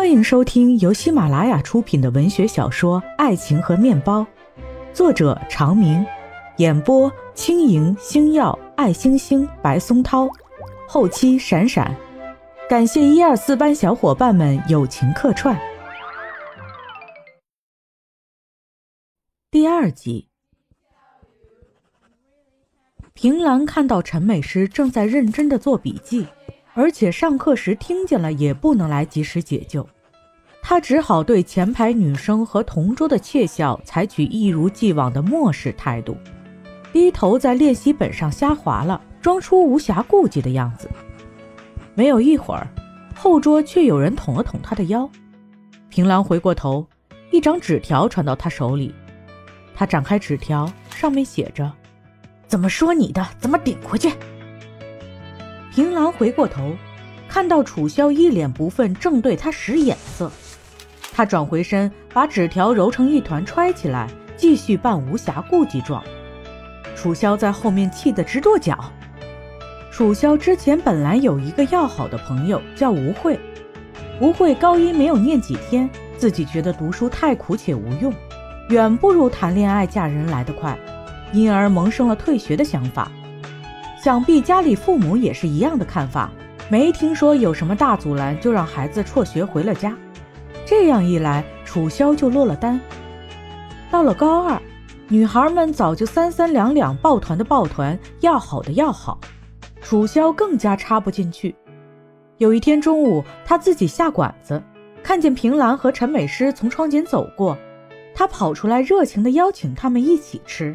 [0.00, 4.22] 欢迎收听由喜马拉雅出品的文学小说《爱情和面包》，
[4.94, 6.02] 作者长明，
[6.56, 10.26] 演播轻盈、星耀、爱星星、白松涛，
[10.88, 11.94] 后期闪闪。
[12.66, 15.54] 感谢一二四班小伙伴们友情客串。
[19.50, 20.30] 第二集，
[23.12, 26.26] 平兰看到陈美师正在认真的做笔记。
[26.74, 29.86] 而且上课时听见了也不能来及时解救，
[30.62, 36.16] 他只好对前排女生和同桌的窃笑采取一如既往的漠视态度，
[36.92, 40.88] 低头在练习本上瞎划了，装出无暇顾及的样子。
[41.94, 42.66] 没有一会儿，
[43.14, 45.10] 后桌却有人捅了捅他的腰。
[45.88, 46.86] 平郎回过头，
[47.32, 48.94] 一张纸条传到他手里，
[49.74, 51.70] 他展开纸条，上面写着
[52.46, 54.10] ：“怎么说你的，怎么顶回去。”
[55.80, 56.76] 平兰回过头，
[57.26, 60.30] 看到楚萧一脸不忿，正对他使眼色。
[61.10, 64.06] 他转回身，把纸条揉成一团揣起来，
[64.36, 66.04] 继续扮无暇顾及状。
[66.94, 68.92] 楚萧在后面气得直跺脚。
[69.90, 73.40] 楚萧之前本来有一个要好的朋友叫吴慧，
[74.20, 78.12] 吴慧高一没有念几天，自己觉得读书太苦且无用，
[78.68, 80.78] 远不如谈恋爱嫁人来得快，
[81.32, 83.10] 因而萌生了退学的想法。
[84.02, 86.32] 想必家里父母也是一样的看法，
[86.70, 89.94] 没听说有什么大阻拦就让孩子辍学回了家。
[90.64, 92.80] 这样一来，楚萧就落了单。
[93.90, 94.58] 到了高二，
[95.08, 99.18] 女孩们早就三三两两抱团的抱团，要好的要好，
[99.82, 101.54] 楚萧更加插不进去。
[102.38, 104.62] 有一天中午，他自己下馆子，
[105.02, 107.58] 看见平兰和陈美诗从窗前走过，
[108.14, 110.74] 他跑出来热情地邀请他们一起吃。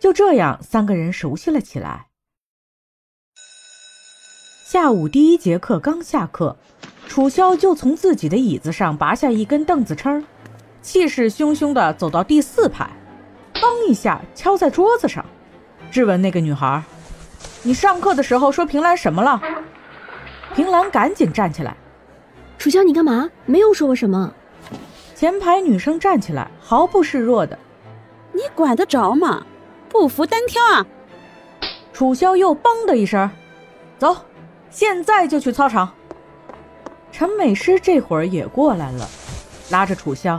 [0.00, 2.05] 就这样，三个人熟悉了起来。
[4.68, 6.56] 下午第一节课刚下课，
[7.06, 10.24] 楚萧就从自己的椅子上拔下一根凳子撑，
[10.82, 12.90] 气势汹汹地走到第四排，
[13.54, 15.24] 嘣一下敲在桌子上，
[15.88, 16.82] 质问那个女孩
[17.62, 19.40] ：“你上课的时候说平兰什么了？”
[20.56, 21.76] 平兰赶紧站起来
[22.58, 23.30] ：“楚萧，你干嘛？
[23.44, 24.34] 没有说我什么。”
[25.14, 27.56] 前排女生站起来，毫不示弱的
[28.34, 29.46] ：“你管得着吗？
[29.88, 30.84] 不服单挑啊！”
[31.94, 33.30] 楚萧又嘣的一声
[33.96, 34.16] ：“走。”
[34.76, 35.90] 现在就去操场。
[37.10, 39.08] 陈美诗这会儿也过来了，
[39.70, 40.38] 拉着楚萧：“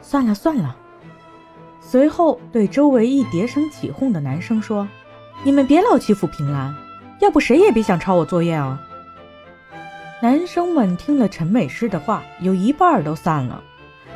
[0.00, 0.74] 算了算了。”
[1.78, 4.88] 随后对周围一叠声起哄的男生说
[5.44, 6.74] ：“你们别老欺负平兰，
[7.20, 8.80] 要不谁也别想抄我作业啊！”
[10.22, 13.62] 男生们听了陈美诗的话，有一半都散了，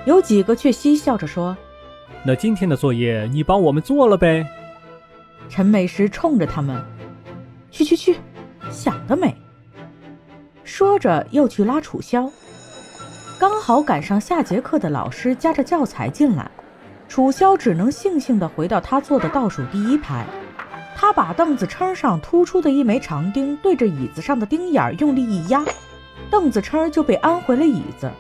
[0.06, 1.54] 有几个却嬉笑着说
[2.24, 4.42] ：“那今天的作业你帮我们做了呗。”
[5.50, 6.82] 陈美诗冲着他们
[7.70, 8.16] ：“去去去，
[8.70, 9.36] 想得美！”
[10.80, 12.30] 说着，又去拉楚萧，
[13.38, 16.50] 刚好赶上下节课的老师夹着教材进来，
[17.06, 20.24] 楚萧只能悻悻地回到他坐的倒数第一排。
[20.96, 25.62] 他把凳子撑上突出的一枚长钉对着椅子上的钉眼用力一压，
[26.30, 28.10] 凳子撑就被安回了椅子。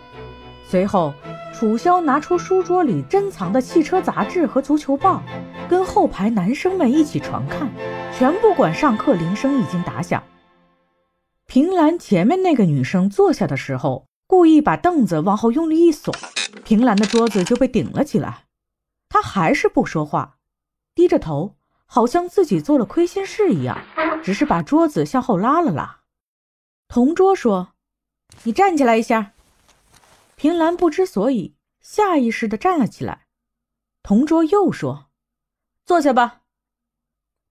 [0.62, 1.14] 随后，
[1.54, 5.22] 楚萧拿出书桌里珍藏的汽车杂志和足球报，
[5.66, 7.66] 跟后排男生们一起传看，
[8.12, 10.22] 全不管上课铃声已经打响。
[11.50, 16.14] 平兰前面那个女生坐下的时候，故意把凳子往后用力一耸，
[16.62, 18.44] 平兰的桌子就被顶了起来。
[19.08, 20.36] 她还是不说话，
[20.94, 21.56] 低着头，
[21.86, 23.82] 好像自己做了亏心事一样，
[24.22, 26.02] 只是把桌子向后拉了拉。
[26.86, 27.72] 同桌说
[28.44, 29.32] ：“你站起来一下。”
[30.36, 33.26] 平兰不知所以，下意识地站了起来。
[34.04, 35.06] 同桌又说
[35.84, 36.42] ：“坐下吧。”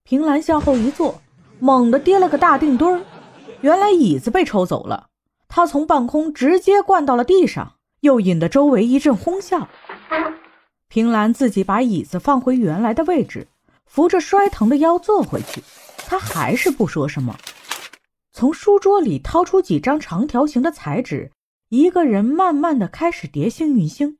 [0.04, 1.20] 平兰向后一坐，
[1.58, 3.04] 猛地跌了个大腚墩儿。
[3.62, 5.08] 原来椅子被抽走了，
[5.48, 9.68] 他从半空直接灌到了地上，又引得周围一阵哄笑。
[10.88, 13.46] 平兰自己把椅子放回原来的位置，
[13.86, 15.62] 扶着摔疼的腰坐回去，
[15.98, 17.36] 他还是不说什么。
[18.32, 21.30] 从书桌里掏出几张长条形的彩纸，
[21.68, 24.16] 一个人慢慢的开始叠幸运星。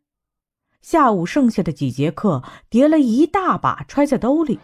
[0.83, 4.59] 下午剩下的几节课，叠了一大把，揣在兜里。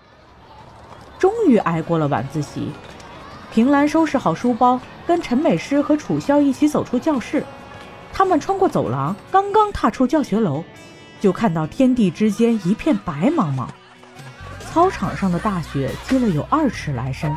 [1.18, 2.68] 终于挨过了晚自习。
[3.56, 7.42] 平兰收拾好书包，跟陈美诗和楚萧一起走出教室。
[8.12, 10.62] 他们穿过走廊，刚刚踏出教学楼，
[11.22, 13.66] 就看到天地之间一片白茫茫。
[14.60, 17.34] 操场上的大雪积了有二尺来深，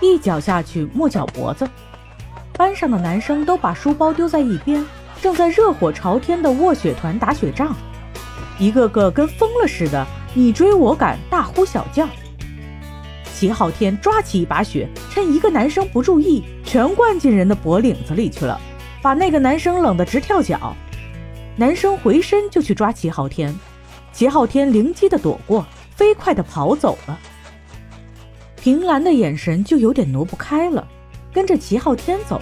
[0.00, 1.70] 一脚下去没脚脖子。
[2.54, 4.84] 班上的男生都把书包丢在一边，
[5.20, 7.72] 正在热火朝天的卧雪团打雪仗，
[8.58, 10.04] 一个个跟疯了似的，
[10.34, 12.08] 你追我赶，大呼小叫。
[13.42, 18.60] 齐昊天抓起一把雪，趁一个男生不注意，全灌进人的脖领子里去了。
[19.02, 20.76] 把那个男生冷得直跳脚。
[21.56, 23.52] 男生回身就去抓齐昊天，
[24.12, 25.66] 齐昊天灵机的躲过，
[25.96, 27.18] 飞快的跑走了。
[28.54, 30.86] 平兰的眼神就有点挪不开了，
[31.32, 32.40] 跟着齐昊天走，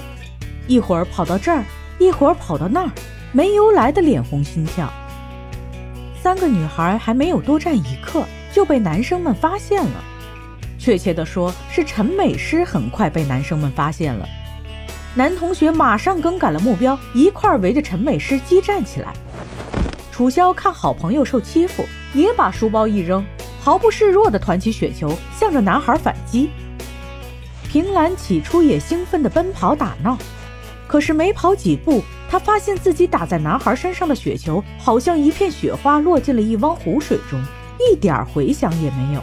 [0.67, 1.65] 一会儿跑到这儿，
[1.99, 2.91] 一会儿跑到那儿，
[3.33, 4.93] 没由来的脸红心跳。
[6.23, 10.05] 三个女孩还没有多站一刻，就被男生们发现了。
[10.81, 14.27] 确切的说，是陈美诗很快被男生们发现了。
[15.15, 19.13] 男同学马上更改了目标，一块围着陈美诗激战起来。
[20.11, 21.85] 楚萧看好朋友受欺负，
[22.15, 23.23] 也把书包一扔，
[23.61, 26.49] 毫不示弱地团起雪球，向着男孩反击。
[27.69, 30.17] 平兰起初也兴奋地奔跑打闹，
[30.87, 32.03] 可是没跑几步。
[32.31, 37.43] 他发现自己打在男孩身上的雪球，好像一片雪花落进了一汪湖水中，
[37.79, 39.23] 一点回响也没有。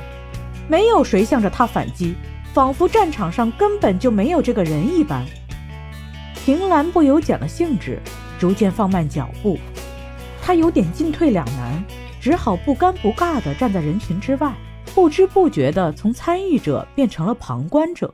[0.68, 2.16] 没有谁向着他反击，
[2.54, 5.26] 仿佛战场上根本就没有这个人一般。
[6.36, 8.00] 平兰不由减了兴致，
[8.40, 9.58] 逐渐放慢脚步。
[10.42, 11.84] 他有点进退两难，
[12.20, 14.54] 只好不尴不尬地站在人群之外，
[14.94, 18.14] 不知不觉地从参与者变成了旁观者。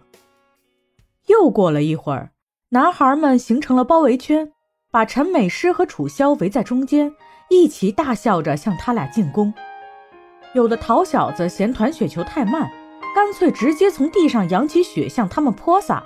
[1.27, 2.31] 又过了一会儿，
[2.69, 4.51] 男孩们形成了包围圈。
[4.91, 7.11] 把陈美诗和楚萧围在中间，
[7.49, 9.51] 一齐大笑着向他俩进攻。
[10.53, 12.71] 有的淘小子嫌团雪球太慢，
[13.15, 16.03] 干脆直接从地上扬起雪向他们泼洒。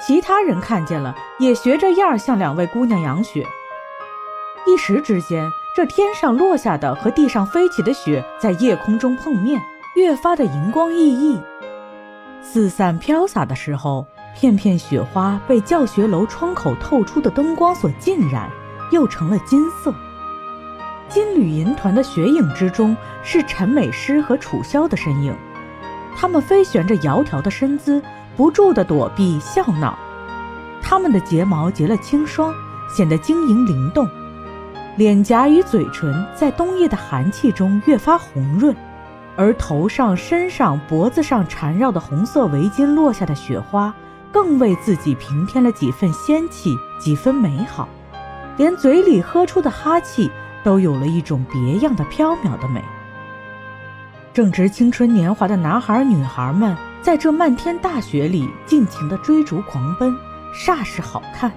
[0.00, 3.46] 其他人看见了，也学着样向两位姑娘扬雪。
[4.66, 9.62] 一时之间，这天上落下的和地上飞起的雪在夜空中碰面，
[9.94, 11.40] 越发的荧光熠熠。
[12.42, 14.06] 四散飘洒的时候。
[14.38, 18.50] 片片雪花被教学楼窗口透出的灯光所浸染，
[18.92, 19.94] 又成了金色。
[21.08, 25.34] 金缕银团的雪影之中，是陈美诗和楚萧的身影。
[26.16, 28.02] 他们飞旋着窈窕的身姿，
[28.36, 29.98] 不住地躲避笑闹。
[30.82, 32.52] 他们的睫毛结了轻霜，
[32.88, 34.08] 显得晶莹灵动。
[34.96, 38.74] 脸颊与嘴唇在冬夜的寒气中越发红润，
[39.36, 43.94] 而头上、身上、脖子上缠绕的红色围巾落下的雪花。
[44.32, 47.88] 更为自己平添了几分仙气，几分美好，
[48.58, 50.30] 连嘴里喝出的哈气
[50.66, 52.82] 都有了一种别样的飘渺的美。
[54.34, 60.12] 正值青春年华的男孩女孩们，在这漫天大雪里尽情的追逐狂奔，
[60.52, 61.52] 煞是好看。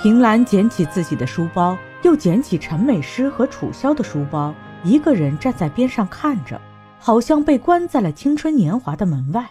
[0.00, 4.54] 平兰捡起自己的书包，又捡起陈美诗和楚萧的书包，
[4.84, 6.60] 一个人站在边上看着，
[7.00, 9.44] 好像被关在了青春年华的门外。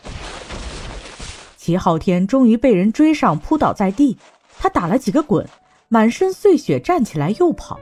[1.57, 4.18] 齐昊天终于被人追上，扑倒在地。
[4.57, 5.46] 他打了几个滚，
[5.90, 7.78] 满身碎血，站起来又跑。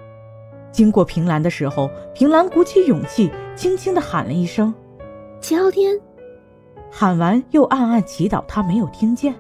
[0.74, 4.74] 经过平兰的时候，平兰鼓起勇气，轻轻地喊了一声
[5.40, 5.98] ：“齐昊天。”
[6.92, 9.34] 喊完又暗暗祈祷他没有听见。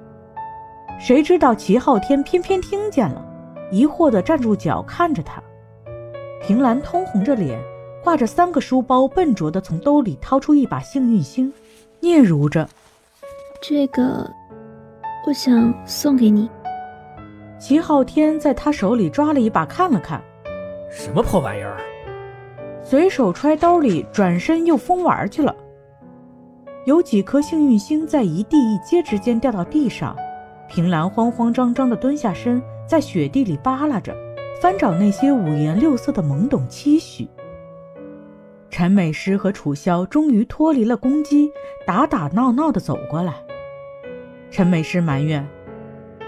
[1.00, 3.26] 谁知道齐昊天偏偏听见了，
[3.72, 5.42] 疑惑地站住脚看着他。
[6.42, 7.60] 平兰通红着脸，
[8.04, 11.52] 挂着三个书包，笨拙地从兜里掏出一把幸运星，
[12.02, 12.70] 嗫嚅着。
[13.62, 14.30] 这个，
[15.26, 16.50] 我想送给你。
[17.60, 20.22] 齐昊天在他手里抓了一把，看了看，
[20.96, 21.78] 什么破玩意儿？
[22.84, 25.56] 随手揣兜里，转身又疯玩去了。
[26.86, 30.16] 有几颗幸运星在一地一阶之间掉到地上，
[30.70, 34.16] 平兰慌慌张张地蹲下身，在雪地里扒拉着，
[34.62, 37.28] 翻找那些五颜六色的懵懂期许。
[38.70, 41.52] 陈美诗和楚萧终于脱离了攻击，
[41.88, 43.34] 打打闹闹地走过来。
[44.52, 45.44] 陈美诗埋怨：“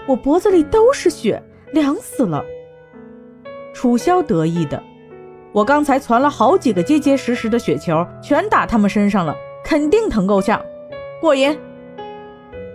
[0.08, 1.40] 我脖子里都是雪，
[1.72, 2.44] 凉死了。”
[3.76, 4.82] 楚萧得意的
[5.52, 10.58] ：“我刚才攒了好几个结结实实的雪球，全打他们身上了，肯定疼够呛，
[11.20, 11.54] 过瘾。”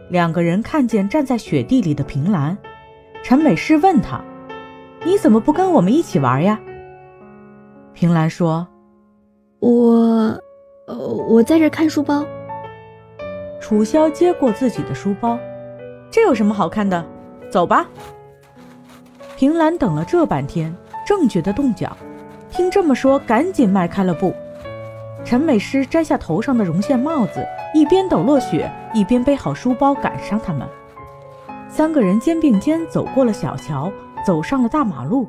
[0.09, 2.55] 两个人看见站在雪地里的平兰，
[3.23, 4.21] 陈美诗问他
[5.03, 6.59] ：“你怎么不跟我们一起玩呀？”
[7.93, 8.67] 平兰说
[9.57, 10.39] ：“我……
[10.85, 12.23] 呃，我在这看书包。”
[13.59, 15.35] 楚萧接过自己的书包，
[16.11, 17.03] 这有什么好看的？
[17.49, 17.87] 走吧。
[19.35, 20.71] 平兰等了这半天，
[21.11, 21.97] 正觉得冻脚，
[22.49, 24.33] 听这么说，赶紧迈开了步。
[25.25, 30.65] 陈美诗摘下头上的绒线帽子，一边抖落雪，一边背好书包赶上他们。
[31.67, 33.91] 三个人肩并肩走过了小桥，
[34.25, 35.27] 走上了大马路。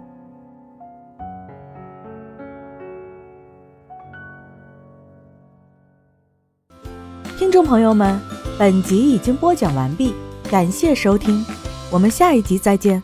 [7.36, 8.20] 听众朋友们，
[8.56, 10.14] 本集已经播讲完毕，
[10.48, 11.44] 感谢收听，
[11.90, 13.02] 我们下一集再见。